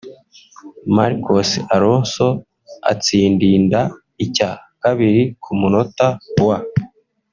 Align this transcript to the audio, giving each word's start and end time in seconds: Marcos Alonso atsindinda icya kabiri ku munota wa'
Marcos 0.95 1.49
Alonso 1.75 2.27
atsindinda 2.91 3.79
icya 4.25 4.49
kabiri 4.83 5.21
ku 5.43 5.51
munota 5.59 6.07
wa' 6.47 6.57